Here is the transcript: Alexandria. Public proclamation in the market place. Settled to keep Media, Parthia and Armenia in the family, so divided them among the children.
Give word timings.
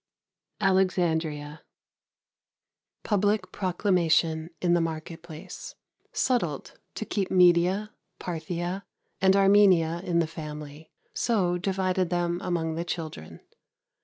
Alexandria. 0.61 1.61
Public 3.03 3.51
proclamation 3.51 4.49
in 4.59 4.73
the 4.73 4.81
market 4.81 5.21
place. 5.21 5.75
Settled 6.11 6.79
to 6.95 7.05
keep 7.05 7.29
Media, 7.29 7.91
Parthia 8.17 8.83
and 9.21 9.35
Armenia 9.35 10.01
in 10.03 10.17
the 10.17 10.25
family, 10.25 10.89
so 11.13 11.55
divided 11.59 12.09
them 12.09 12.39
among 12.41 12.73
the 12.73 12.83
children. 12.83 13.41